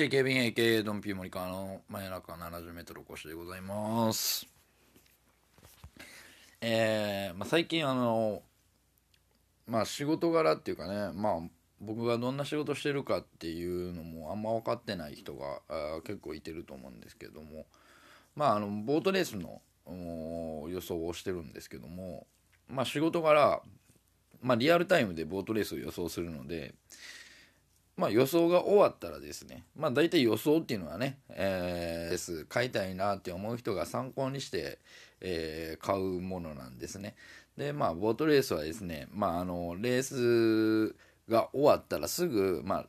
[0.00, 4.46] MC ケビン AK ドンピー森川の真夜中70メートル越しでございます。
[6.62, 8.40] えー、まあ、最近あの、
[9.66, 11.40] まあ仕事柄っていうかね、まあ
[11.82, 17.66] 僕がどんな仕事してるかっていうのもあんま分かってない人があ結構いてると思うんですけども、
[18.34, 19.60] まああの、ボートレースの
[20.70, 22.26] 予想をしてるんですけども、
[22.70, 23.60] まあ仕事柄、
[24.40, 26.74] まあリアルタイムでボートレースを予想するので、
[28.00, 34.78] まあ予想が終わったらですね、まあ大体予想っていうのはね、えーです買いたいなって思う人が参考にして、
[35.20, 37.14] えー買うものなんですね。
[37.58, 40.96] で、まあボートレースはですね、まああの、レース
[41.30, 42.86] が終わったらすぐ、まあ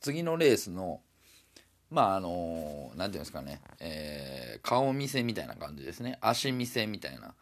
[0.00, 1.02] 次のレースの、
[1.90, 6.16] まああの、なんていうんですかね、えー顔見せみたいな感じですね。
[6.22, 7.34] 足見せみたいな。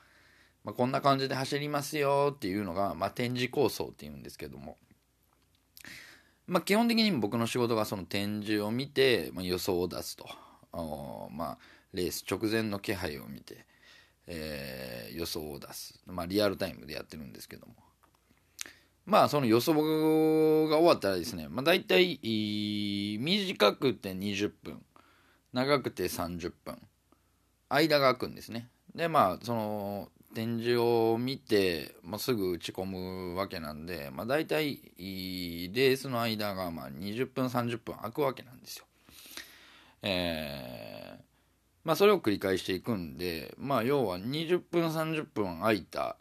[0.64, 4.76] まあ、こんな感じで走りますよっていうのが、まあ、展示構想っていうんですけども、
[6.46, 10.28] まあ、基本的に僕の仕事がその展示を見て、まあ、予想を出すと。
[11.30, 11.58] まあ、
[11.92, 13.66] レース直前の気配を見て、
[14.26, 17.74] えー予想を出す、まあ、リアルタイムでやってるんですけども。
[19.04, 19.74] まあその予想
[20.68, 22.20] が終わったらですね、まあ、大体
[23.18, 24.80] 短くて20分
[25.52, 26.80] 長くて30分
[27.68, 28.68] 間が空くんですね。
[28.94, 38.84] でまあその展示を見て、まあ、すぐ打ち込むわけなんで、まあ、大体レースの間がまあ20分30分空くわけなんですよ。
[40.02, 41.22] えー
[41.84, 46.16] まあそれを繰り返していくんでまあ要は20分30分空いた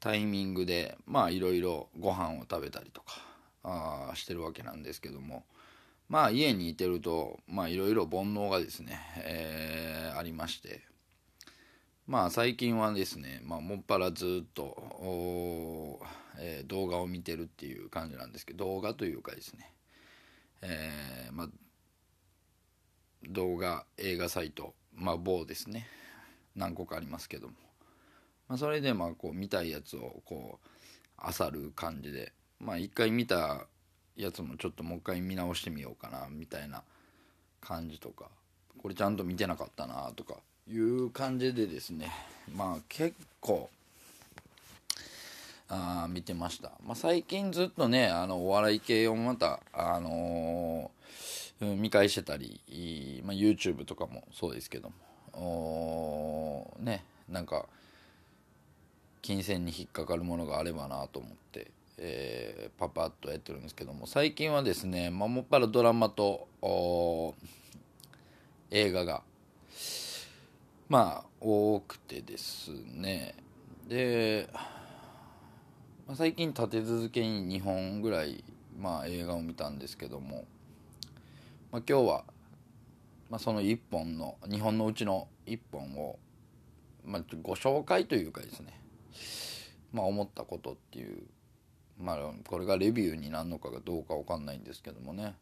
[0.00, 3.20] タイミングでまあいろいろご飯を食べたりとか
[3.62, 5.44] あしてるわけなんですけども
[6.08, 10.80] まあ家にいてるとまあいろいろ煩悩がですね、えーありまして
[12.08, 16.00] まあ最近はですね、まあ、もっぱらずっと、
[16.40, 19.72] えー動画を見てるっていう感じなんですけど動画というかですね、
[20.62, 21.48] えーまあ、
[23.28, 25.86] 動画映画サイト、まあ、某ですね
[26.54, 27.54] 何個かありますけども、
[28.48, 30.60] まあ、それでまあこう見たいやつをこ
[31.18, 33.66] う漁る感じでまあ一回見た
[34.16, 36.82] やつもちょっともう一回見直してみようかなみたいな
[37.60, 38.28] 感じとか
[38.80, 40.36] これちゃんと見てなかったなとか
[40.70, 42.10] いう感じでですね
[42.54, 43.70] まあ結構
[45.68, 50.98] あ見てました、まあ、最近ずっとねあのお笑い系をまたあのー
[51.60, 52.60] 見返してたり、
[53.24, 54.92] まあ、YouTube とかもそうですけど
[55.34, 57.66] もねなんか
[59.22, 66.46] 金銭に引っかかるものがあればなと思って、えーパパッとやってるんですけども最近はですね、まあ、もっぱらドラマと
[68.70, 69.22] 映画が
[70.88, 73.34] まあ多くてですね。
[73.86, 74.48] で、
[76.14, 78.42] 最近立て続けに2本ぐらい、
[78.78, 80.46] まあ、映画を見たんですけども、
[81.70, 82.24] まあ、今日は、
[83.28, 86.18] まあ、その1本の2本のうちの1本を、
[87.04, 88.80] まあ、ご紹介というかですね、
[89.92, 91.24] まあ、思ったことっていう、
[92.00, 95.34] まあ、これがレビューになるのかがどうかわかんないんですけどもね。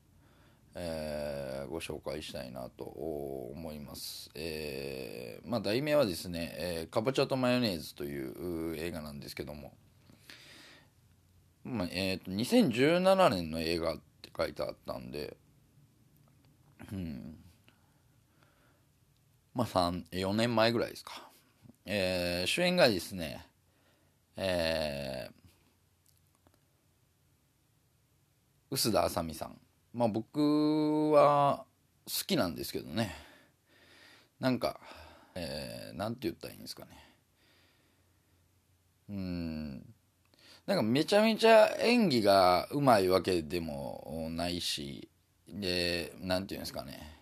[0.78, 4.30] えーご紹介したいなと思います。
[4.34, 9.72] えーまあ、題名はですね、えーかぼちゃとマヨネーズ」という映画なんですけども、
[11.64, 15.36] まあえーと2017年の映画って書いてあったんで、
[16.92, 17.38] うん、
[19.54, 21.28] まあ3 4年前ぐらいですか。
[21.84, 23.46] えー主演がですね、
[24.36, 25.36] えー
[28.70, 29.58] 臼田あさみさん
[29.96, 31.64] まあ僕は
[32.04, 33.16] 好きなんですけどね。
[34.38, 34.78] なんか、
[35.34, 36.90] えー、なんて言ったらいいんですかね。
[39.08, 39.94] うん。
[40.66, 45.08] なんかめちゃめちゃ演技がうまいわけでもないし
[45.48, 47.18] でなんて言うんですかね。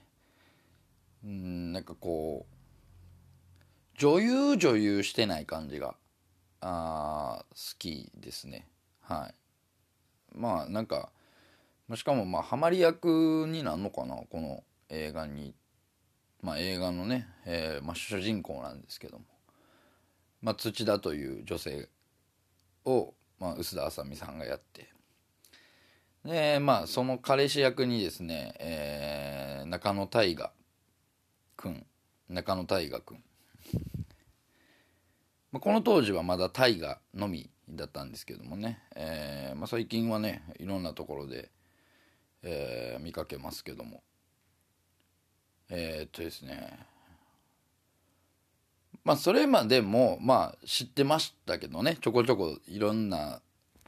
[1.24, 2.54] うんなんかこう
[3.96, 5.94] 女優女優してない感じが
[6.60, 8.66] あ好きですね。
[9.00, 9.34] はい。
[10.36, 11.12] まあなんか
[11.96, 15.54] しかもまあハマり役になるのかなこの映画に。
[16.44, 19.25] まあ映画のね、えーまあ、主人公なんですけども、
[20.42, 21.88] まあ、土田という女性
[22.84, 24.92] を、まあ、臼田あさみさんがやって。
[26.22, 30.52] でまあその彼氏役にですね、えー、中野大河
[31.56, 31.86] 君
[32.28, 33.22] 中野大河君
[35.52, 41.50] まあ、この当時はまだ大河のみだったんですけどもね、えーまあ、最近はねいろんなところで、
[42.44, 44.02] えー、見かけますけども。
[45.70, 46.79] えー、っとですね。
[49.02, 51.96] まあそれまでもまあ知ってましたけどね。
[52.00, 53.41] ちょこちょこいろんな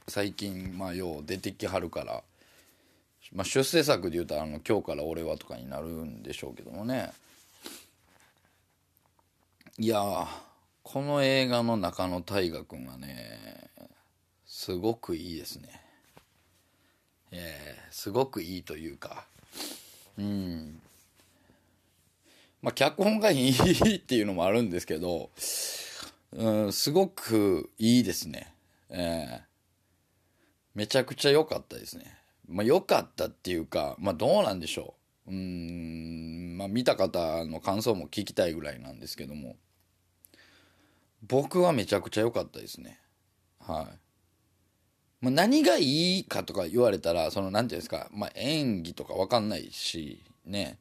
[0.07, 2.23] 最近まあよう出てきはるから、
[3.31, 7.11] まあ、出世作で言うとあの「今日から俺は」とかになるんでしょうけどもね。
[9.79, 10.27] いや
[10.81, 13.69] この映画の中の大河君はね
[14.45, 15.86] すごくいいですね。
[17.31, 19.25] えー、すごくいいというか。
[20.17, 20.81] うん。
[22.61, 25.29] まあ脚本がいいっていうのもあるんですけど、
[26.33, 28.53] うん、すごくいいですね。
[28.89, 29.41] えー、
[30.75, 32.17] めちゃくちゃ良かったですね。
[32.47, 34.95] まあ良かったっていうかまあどうなんでしょ
[35.27, 35.31] う。
[35.31, 39.55] うんまあ見た方の感想も聞きたいぐらいなんですけども。
[41.23, 42.99] 僕はめちゃくちゃ良かったですね。
[43.59, 44.06] はい。
[45.21, 50.77] まあ、何がいいかとか言われたらその何て言うんですか、まあ、演技とか分かんないしね、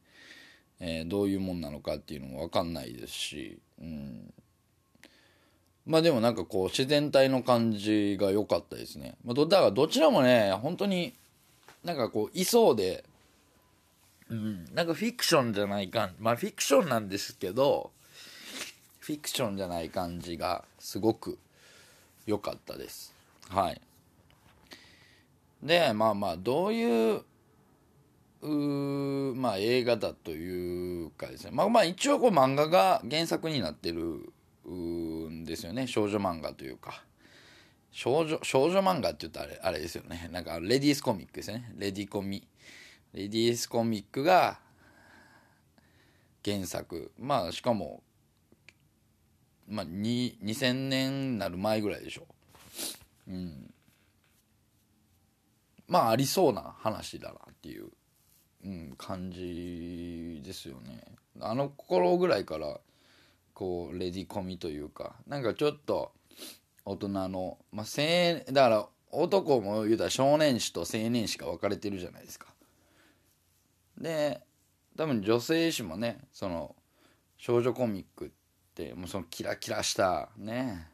[0.78, 4.32] えー、どういうもんなのかっていうのも分かんないですし、うん、
[5.86, 11.14] まあでもなんかこう自然体の感じが良かったですね、まあ、だからどちらもね本当に
[11.82, 13.04] なんかこういそうで、
[14.28, 17.90] うん、なんかフィクションじゃないかまあフィクションなんですけど
[19.06, 21.38] フィクションじゃない感じがすごく
[22.26, 23.14] 良かったです。
[23.48, 23.80] はい。
[25.62, 27.22] でまあまあどういう
[28.42, 31.50] うまあ映画だというかですね。
[31.52, 34.30] まあまあ一応こう漫画が原作になってる
[34.68, 35.86] んですよね。
[35.86, 37.02] 少女漫画というか。
[37.90, 40.28] 少女少女漫画って言ったらあれあれですよね。
[40.32, 41.72] なんかレディースコミックですね。
[41.76, 42.46] レディコミ。
[43.14, 44.58] レディースコミックが
[46.44, 47.10] 原作。
[47.18, 48.02] まあしかも
[49.68, 52.26] まあ、2000年になる前ぐらいでしょ。
[53.28, 53.65] うん。
[55.88, 57.88] まあありそうな話だなっていう、
[58.64, 61.04] うん、感じですよね。
[61.40, 62.80] あの頃ぐらいから
[63.54, 66.12] こうレディコミというかなんかちょっと
[66.84, 72.48] 大人のまあ青だから男も言うたら少年誌と青年誌が分かれてるじゃないですか。
[73.98, 74.40] で
[74.96, 76.74] 多分女性誌もねその
[77.38, 78.28] 少女コミックっ
[78.74, 80.88] てもうそのキラキラしたね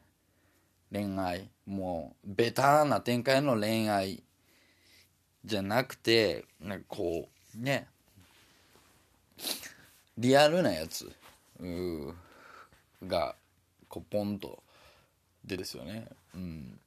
[0.92, 4.22] 恋愛もうベターな展開の恋愛
[5.44, 7.88] じゃなくてなんかこうね。
[10.18, 11.10] リアルなやつ。
[13.06, 13.34] が
[13.88, 14.62] こうポンと。
[15.44, 16.06] でですよね。
[16.34, 16.78] うん。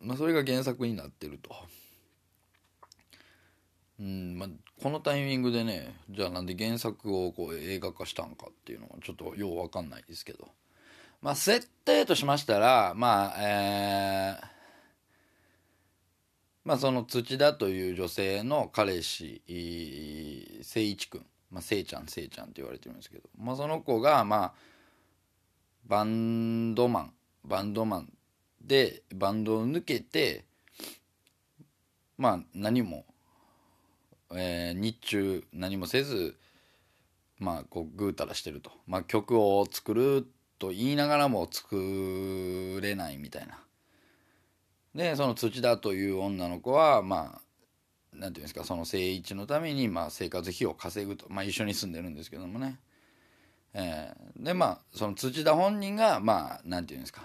[0.00, 1.50] まあそれが原作になってると。
[4.00, 4.38] うん。
[4.38, 4.48] まあ、
[4.80, 10.48] このタイミングでねじゃあなんで原作をこう映画化したんかっていうのはちょっとよう分かんないですけど。
[11.20, 14.46] まあ設定としましたらまあえー、
[16.68, 19.40] まあその土田という女性の彼氏
[20.58, 23.22] 誠一君まあせいちゃんせいちゃんって言われてるんですけど。
[23.38, 24.52] まあその子がまあ
[25.86, 27.12] バンドマン
[27.42, 28.12] バンドマン
[28.60, 30.44] でバンドを抜けて
[32.18, 33.06] まあ何も
[34.34, 36.36] えー、日中何もせず
[37.38, 40.26] まあこうぐうたらしてると、まあ、曲を作る
[40.58, 43.58] と言いながらも作れないみたいな。
[44.94, 47.40] でその土田という女の子はま
[48.14, 52.78] あなんていうんですかその誠一のためにまあ生活費を稼ぐと、まあ、一緒に住んでるんですけどもね、
[53.74, 57.22] えー、でまあその土田本人がまあなんていうんですか。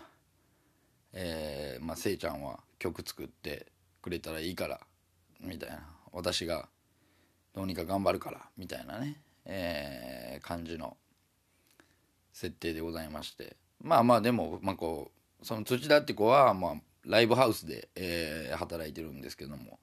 [1.16, 3.68] えー、まあせいちゃんは曲作って
[4.02, 4.80] くれたらいいから
[5.42, 5.94] みたいな。
[6.14, 6.70] 私が
[7.54, 10.96] どうにか頑張るからみたいなね、えー、感じの
[12.32, 13.58] 設定でございまして。
[13.82, 19.80] まあまあでも、まあ、こうその土田って子は、まあ、ライブハウスで、えー、働いてるんですけども、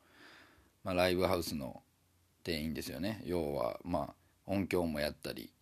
[0.85, 1.83] まあ、ライブハウスの
[2.43, 3.23] 店員ですよね。
[3.25, 4.15] 要はまあ
[4.47, 5.53] 音響もやったり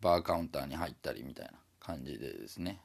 [0.00, 2.80] バーカウンターに入ったりみたいな感じでですね。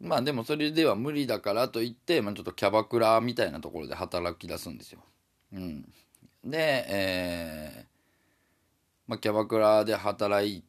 [0.00, 5.00] まあでもそれでは無理だからといって、まあ、ちょっとキャバクラみたいなところで働き出すんですよ。
[5.52, 5.82] うん、
[6.44, 7.86] で、えー、
[9.06, 10.64] まあ、キャバクラで働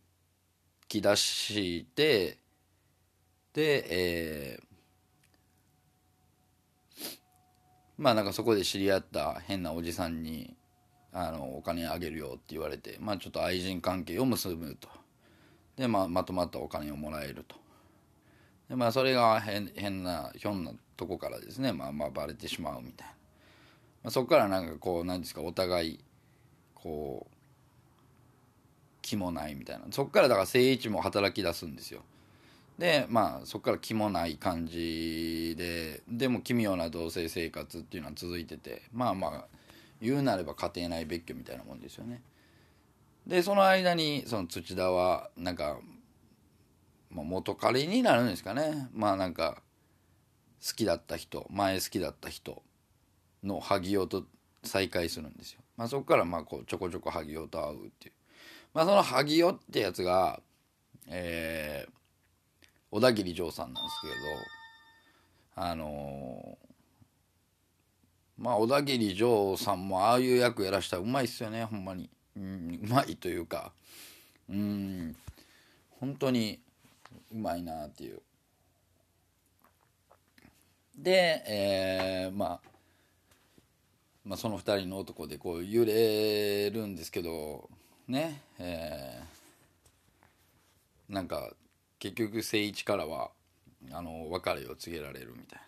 [0.87, 2.37] き出して
[3.53, 4.70] で、えー、
[8.01, 10.55] まあなんかそこで知り合った変なおじさんに
[11.13, 14.89] あのお金あげるよって言われて、まあ、ちょっと愛人関係を結ぶと。
[15.77, 17.55] で、まあ、まとまったお金をもらえると。
[18.69, 23.13] でまあそれが変変なひょんなとこからですねまあまあバレてしまうみたいな。
[24.03, 25.99] まあ、そこからなんかこう何ですかお互い
[26.73, 27.35] こう
[29.03, 29.85] 気もないみたいな。
[29.91, 32.01] そこからだから正一も働き出すんですよ。
[32.81, 39.45] でまあそこから気もない感じででも奇妙な同棲生活っていうのは続いててまあまあ
[40.01, 42.23] 言うなれば家庭内別居みたいなもんですよね。
[43.27, 45.77] でその間にその土田はなんか、
[47.11, 48.89] まあ、元彼になるんですかね。
[48.93, 49.61] まあなんか
[50.67, 52.63] 好きだった人前好きだった人
[53.43, 54.23] の萩尾と
[54.63, 58.13] 再会するんですよ、まあ、そこからまあこうちょこちょこ萩尾と会うっていう。
[58.73, 60.41] まあその萩尾ってやつが
[61.07, 61.91] えー、
[62.91, 64.13] 小田切丈さんなんですけど
[65.63, 73.71] あのー、まあ小田切丈さんもああいう役やらしたらうまいっすよねほんまに、うん、うまいというか。
[74.49, 75.15] うん
[76.01, 76.59] 本当に
[77.31, 78.21] うまいなっていう。
[80.97, 82.71] で、えー、まあ
[84.25, 87.69] まあ、その2人の男でこう揺れるんですけど
[88.07, 91.53] ねえー、なんか
[92.01, 93.29] 結局誠一からは
[93.91, 95.59] あの別れを告げられるみたい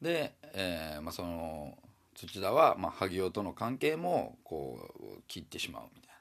[0.00, 0.08] な。
[0.08, 1.76] で、えーまあ、その
[2.14, 6.14] 土田は、まあ、萩尾との関係もこう切ってしまうみたいな。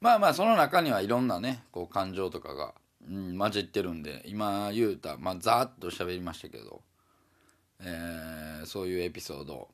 [0.00, 2.74] まあまあその中にはいろんなねこう感情とかが、
[3.08, 6.82] うん、混じってるんで今言うた、まあ、ざーっと喋りましたけど、
[7.80, 9.68] えー、そういうエピソード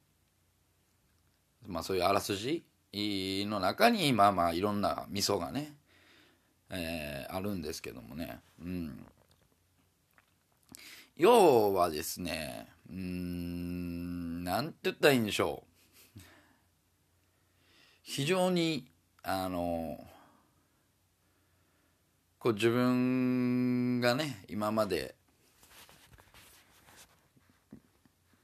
[1.66, 5.72] まあそういうあらすじの中にまあまあいろんな味噌がね、
[6.72, 9.06] えー、あるんですけどもね、うん、
[11.16, 16.20] 要はですねうんなんて言ったらいいんでしょう。
[18.02, 18.86] 非常に
[19.22, 20.04] あの
[22.38, 25.14] こう自分がね今まで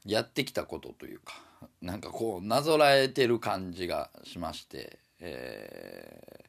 [0.05, 1.35] やってきたことというか
[1.81, 6.48] なんかこうなぞらえてる感じがしまして、えー、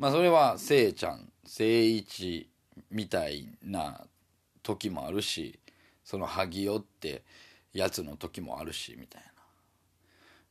[0.00, 2.48] まあそれはせいちゃんせい一
[2.90, 4.00] みたいな
[4.62, 5.58] 時もあるし
[6.04, 7.22] その萩尾って
[7.74, 9.22] やつの時もあるしみたい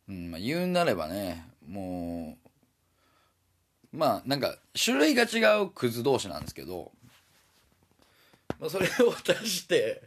[0.08, 2.38] な、うんまあ、言うなればねも
[3.92, 6.92] うまあなんか種類が違うクズ同士なんですけど、
[8.60, 10.04] まあ、それを足して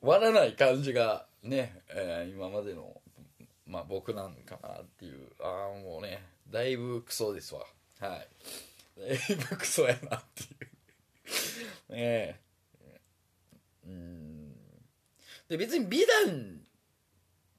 [0.00, 2.90] 割らない感じがね、えー、今までの、
[3.66, 7.60] まあ、僕なんかなっていうああもうねだいぶクソですわ。
[8.00, 8.28] はい。
[8.98, 10.46] だいぶクソやなってい
[11.90, 11.92] う。
[11.92, 12.40] ねえ。
[13.86, 14.52] うん。
[15.48, 16.60] で別に美談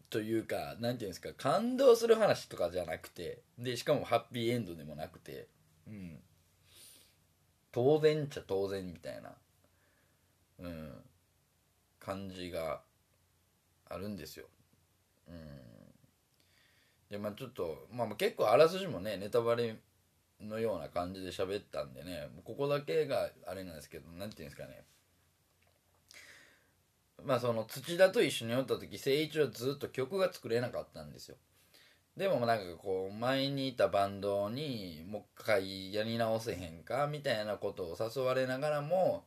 [0.10, 5.48] というかなんていうんですか感動する話とかじゃなくてでしかもハッピーエンドでもなくて
[5.88, 6.20] うん。
[7.72, 9.32] 当然っちゃ当然みたいな
[10.60, 10.92] うん
[12.00, 12.82] 感じが
[13.90, 14.46] あるんですよ。
[15.28, 15.36] うん、
[17.10, 19.76] でまあちょっと、まあ、結構あらすじもねネタバレ
[20.42, 24.84] のような感じで喋ったんでねここだけがあれなんですけど何て言うんですかね。
[27.24, 31.38] まあその土田と一緒におった時誠一はずっと曲が作れなかったんですよ。
[32.16, 39.26] でもなんかこう前にいたバンドにもう一回やり直せへんかみたいなことを誘われながらも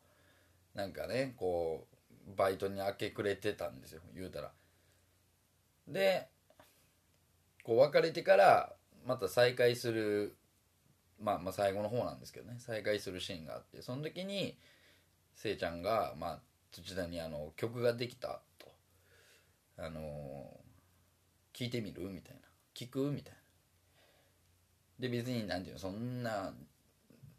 [0.75, 1.87] なんかねこ
[2.29, 4.53] うバイトに明け暮れてたんですよ言うたら。
[5.87, 6.29] で
[7.65, 8.73] こう別れてから
[9.07, 10.37] また再会する
[11.21, 12.57] まあまあ最後の方なんですけどね。
[12.59, 13.83] 再会するシーンがあって。
[13.83, 14.57] その時に
[15.35, 16.41] せいちゃんが、まあ、
[16.73, 18.67] 土田にあの曲ができたと。
[19.79, 20.01] あの
[21.55, 22.09] 聞いてみる？
[22.09, 22.41] みたいな。
[22.75, 23.11] 聞く？
[23.11, 23.39] みたいな。
[24.99, 26.53] で別に何て言うのそんな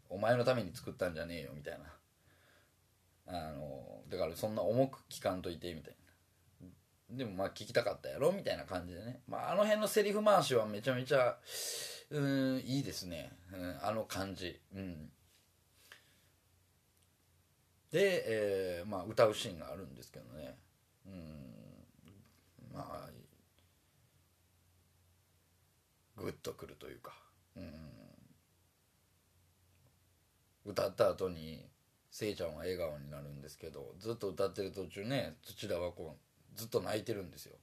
[0.08, 1.50] お前のために作ったんじゃねえよ。
[1.54, 3.38] みたいな。
[3.38, 5.94] あのだからそんな重く聞かんといてみたい
[7.10, 7.16] な。
[7.16, 8.32] でもまあ聞きたかったやろ？
[8.32, 11.36] みたいな感じでね、まあ、あの辺のセリフ回しはめちゃめちゃ
[12.12, 14.60] うんいいですね、うん、あの感じ。
[14.74, 15.10] うん。
[17.90, 20.54] で、えー、まあ歌うシーンがあるんですけどね。
[21.06, 21.14] うん。
[22.74, 23.08] まあ
[26.16, 27.12] グッとくるというか。
[27.56, 27.72] うん。
[30.66, 31.64] 歌った後に
[32.10, 36.16] せいちゃんは笑顔になるんですけどずっと歌ってる途中ね土田はこ
[36.54, 37.56] うずっと泣いてるんですよ。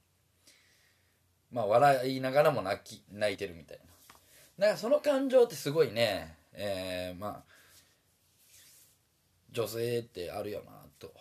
[1.52, 3.84] まあ笑いながらも泣き泣いてるみたいな。
[4.60, 7.42] だからその感情ってすごいねえー、まあ
[9.50, 11.12] 女性ってあるよなと。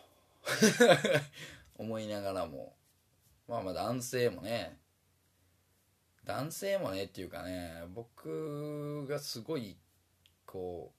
[1.78, 2.76] 思いながらも。
[3.48, 4.78] まあまあ男性もね。
[6.26, 9.78] 男性もねっていうかね僕がすごい
[10.46, 10.94] こ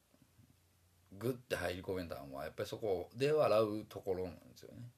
[1.12, 4.90] うグッて入り込めたのはやっぱりそこで笑うところなんですよね。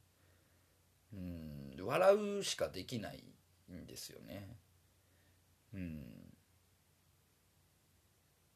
[1.12, 3.22] うん笑うしかできない
[3.70, 4.56] んですよね。
[5.74, 6.21] うん。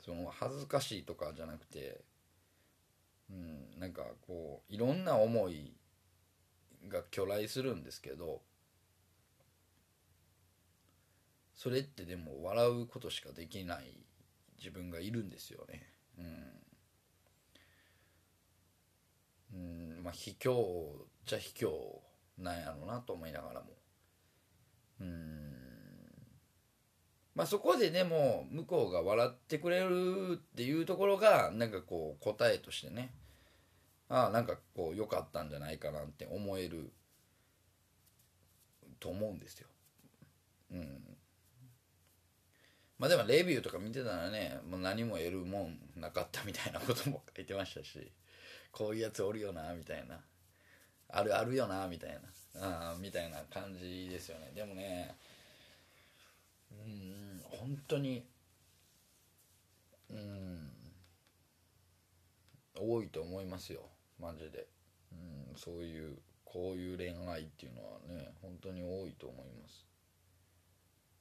[0.07, 2.01] その恥ずかしいとかじゃなくて
[3.29, 5.75] うんなんかこういろんな思い
[6.89, 8.41] が巨来するんですけど
[11.57, 13.99] それってでも笑うことしかできない
[14.59, 15.83] 自分がいるんですよね。
[19.53, 20.51] うん、うん、まあ卑怯
[21.25, 21.69] じゃ卑怯
[22.39, 23.67] なんやろうなと思いながらも。
[25.01, 25.56] うん。
[27.37, 33.13] まあそこででもう向こうが笑ってくれるっていうところがなんかこう答えとしてね
[34.09, 36.91] ああなんかこう良かったんじゃないかなって思える
[38.99, 39.69] と思うんですよ。
[40.73, 41.17] うん。
[42.99, 48.11] まあでもレビューとか見てたらねもう何も得るもんなかったみたいなことも書いてましたし
[48.73, 50.19] こういうやつおるよなみたいな
[51.11, 52.19] あるあるよなみたい
[52.55, 55.15] なああみたいな感じですよねでもね
[56.71, 58.25] うん本当に
[60.11, 60.71] うん
[62.79, 63.81] 多いと思いますよ
[64.21, 64.67] マジで、
[65.13, 69.85] うん、そういうこういう恋愛っていうのはね本当に多いと思います。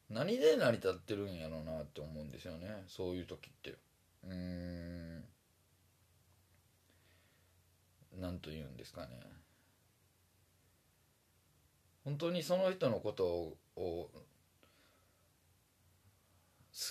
[0.07, 3.75] 何で成り立ってるんやろうなって思うんですよねそういう時って。
[4.23, 5.23] うん
[8.19, 9.07] 何と言うんですかね。
[12.03, 13.25] 本当にその人のこと
[13.75, 14.09] を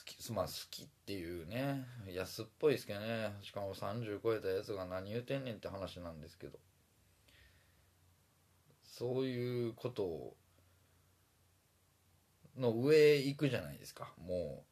[0.04, 3.34] きまあ好きっていうね安っぽいですけどね。
[3.42, 6.58] しかも30超えたやつが何言うてんねんって話なんですけど。
[8.82, 10.36] そういうことを
[12.56, 14.12] の上へ行くじゃないですか。
[14.16, 14.64] も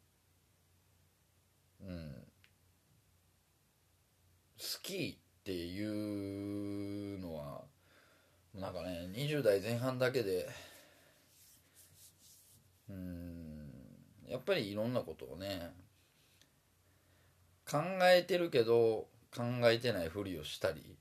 [1.81, 2.15] ううん。
[4.59, 7.65] 好きっていうのは
[8.55, 10.49] なんかね20代前半だけで
[12.89, 13.22] うん。
[14.29, 15.73] やっぱりいろんなことをね
[17.69, 20.97] 考えてるけど考えてないふりをしたり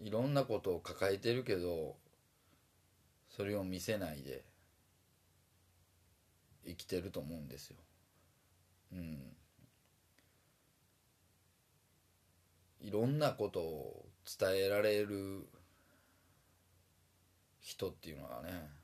[0.00, 1.96] いろんなことを抱えてるけど
[3.28, 4.44] それを見せないで
[6.66, 7.76] 生きてると思うんですよ。
[8.92, 9.18] うん。
[12.80, 14.06] いろんなことを
[14.38, 15.46] 伝えられる
[17.60, 18.81] 人っていうのはね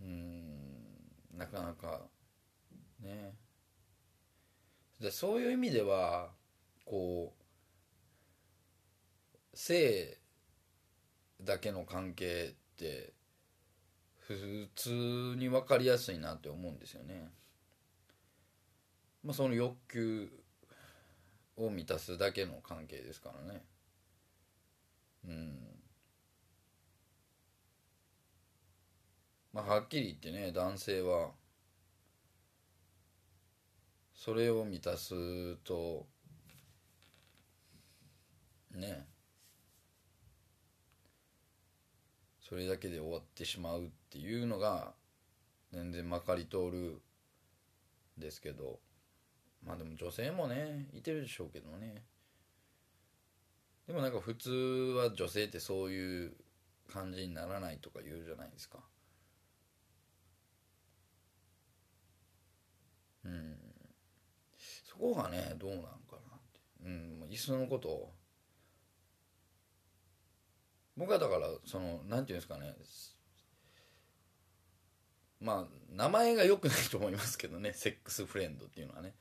[0.00, 2.06] うんなかなか
[3.00, 3.34] ね
[5.00, 6.30] でそういう意味では
[6.84, 7.42] こう
[9.54, 10.18] 性
[11.40, 13.12] だけの関係って
[14.18, 14.90] 普通
[15.36, 17.30] に分かりやすいなって思うんですよね。
[19.24, 20.30] まあ、その欲求
[21.56, 23.64] を満たすだけの関係ですからね。
[25.26, 25.77] うん。
[29.58, 31.30] まあはっきり言ってね男性は。
[34.14, 36.06] それを満たすと。
[38.72, 39.04] ね。
[42.40, 44.92] それだけで終わってしまうっていうのが。
[45.72, 47.02] 全然まかり通る。
[48.16, 48.78] ですけど。
[49.66, 52.04] まあでも女性もねいてるでしょうけどね。
[53.88, 54.50] でもなんか普通
[54.96, 56.32] は女性ってそういう
[56.92, 58.78] 感じにならないとか言うじゃないですか。
[63.28, 63.56] うん。
[64.84, 66.60] そこがねどうなんかなって。
[66.84, 67.26] うん。
[67.30, 68.10] いっそのこと
[70.96, 72.74] 僕はだからそのなんていうんですかね。
[75.40, 77.72] まあ名前が良くないと思いますけどね。
[77.76, 79.14] セックスフレンドっていうのはね。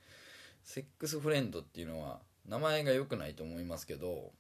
[0.63, 4.34] セックスフレンドっていうのは名前が良くないと思いますけど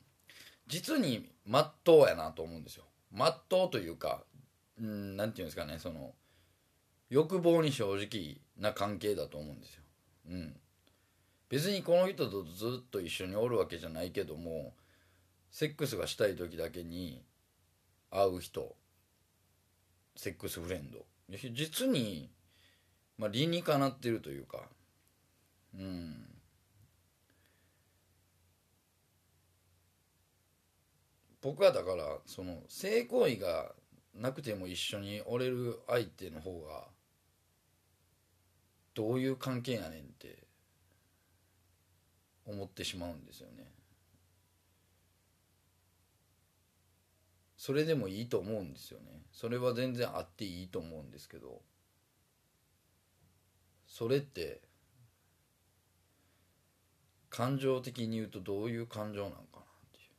[0.67, 2.85] 実にまっとうやなと思うんですよ。
[3.11, 4.23] まっとうというか
[4.79, 5.77] うんなんていうんですかね。
[5.77, 6.15] その
[7.09, 9.83] 欲望に正直な関係だと思うんですよ。
[10.29, 10.55] うん。
[11.49, 14.73] 別にこの人とずっと一緒におるわけじゃないけども
[15.49, 17.23] セックスがしたい時だけに
[18.11, 18.75] 会う人
[20.15, 21.05] セックスフレンド。
[21.53, 22.29] 実に、
[23.17, 24.63] まあ、理にかなってるというか。
[25.75, 26.27] うん。
[31.41, 33.71] 僕はだからその性行為が
[34.15, 36.87] なくても一緒におれる相手の方が
[38.97, 40.39] どういう関係やねんって
[42.47, 43.71] 思ってしまうんですよね。
[47.55, 49.21] それでもいいと思うんですよね。
[49.31, 51.61] それは全然あっていいと思うんですけど。
[53.85, 54.61] それって
[57.29, 60.09] 感情的に言うとどういう感情なんかなっていう。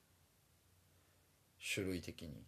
[1.75, 2.45] 種類的に。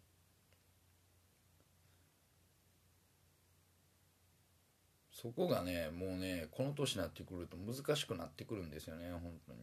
[5.20, 9.58] そこがねもうねこの年になってくると難しくなってくるんですよね本当に。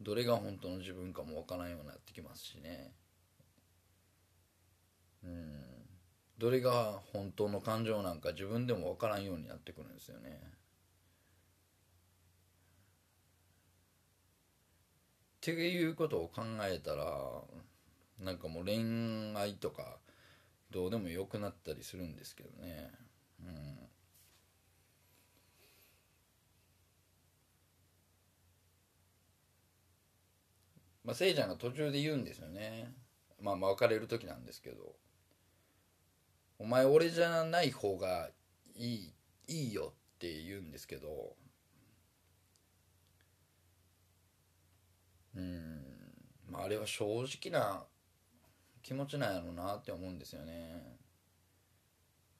[0.00, 2.92] どれが本当の自分かもわからんようになってきますしね。
[5.24, 5.62] うん。
[6.36, 10.42] どれが本当の感情なんか自分でもわからんようになってくるんですよね。
[15.38, 17.40] っていうことを考えたら
[18.20, 19.96] なんかもう恋愛とか
[20.70, 23.03] どうでもよくなったりするんですけどね。
[23.40, 23.88] うん。
[31.04, 32.92] まあせいちゃんが途中で言うんですよね。
[33.40, 34.96] まあまあ別れる時なんですけど
[36.58, 38.30] 「お前俺じゃない方が
[38.74, 39.14] いい
[39.48, 41.36] いいよ」って言うんですけど。
[45.34, 45.82] うん。
[46.50, 47.84] まああれは正直な
[48.82, 50.98] 気持ちなんやろうなって思うんですよね。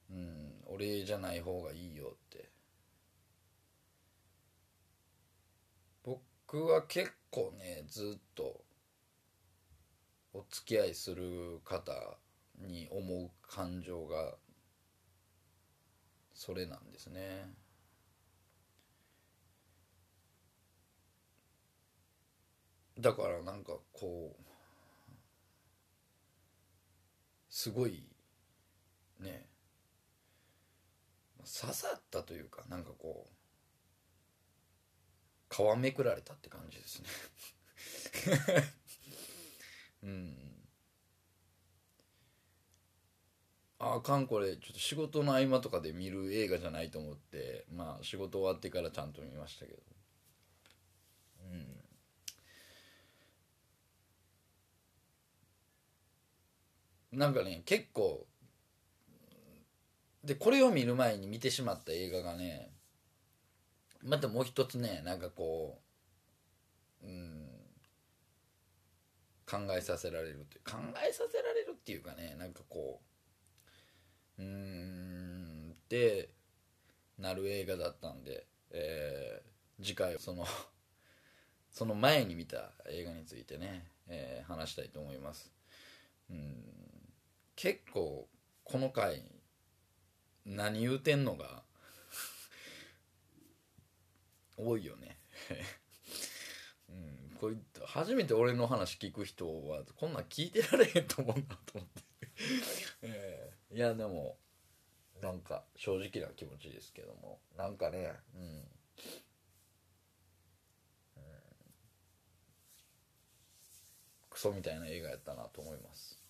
[0.09, 0.54] うん。
[0.65, 2.49] 俺じゃない方がいいよって。
[6.03, 8.63] 僕は結構ねずっと
[10.33, 11.91] お付き合いする方
[12.59, 14.35] に思う感情が
[16.33, 17.49] それなんですね。
[22.99, 24.43] だからなんかこう
[27.49, 28.03] すごい
[29.19, 29.47] ね
[31.45, 33.31] 刺さったというかなんかこう
[35.49, 37.07] 皮めくられたって感じですね。
[40.03, 40.35] うん。
[43.79, 49.79] あかんこれちょっと仕事の合間とかで見る映画じゃないと思ってまあ仕事終わってからちゃんと見ましたけど。
[51.43, 51.85] う
[57.15, 57.19] ん。
[57.19, 58.25] なんかね結構
[60.25, 62.71] でこれを見る前に見てしまった映画がね
[64.03, 65.79] またもう一つねなんかこ
[67.03, 67.45] ううん
[69.45, 73.01] 考えさせられるって考えさせられるっていうかねなんかこ
[74.39, 76.29] ううーんって
[77.19, 80.45] なる映画だったんで、えー、次回その
[81.71, 85.51] その前に見た映画についてね、えー話したいと思います。
[86.29, 86.55] うん
[87.55, 88.27] 結構
[88.63, 89.23] この回
[90.45, 91.63] 何言うてんのが
[94.57, 95.17] 多いよね。
[96.89, 102.01] うんこい初めて俺の話聞く人はこんなん聞いてられへんと思うなと思って、
[103.01, 104.37] えーいやでも
[105.21, 107.39] なんか正直な気持ちですけども。
[107.57, 108.63] なんかねうん。
[114.29, 116.24] クソみたいな映画やったなと思います。